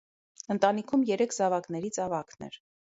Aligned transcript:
Ընտանիքում 0.55 1.05
երեք 1.11 1.37
զավակներից 1.39 2.03
ավագն 2.09 2.51
էր։ 2.53 2.63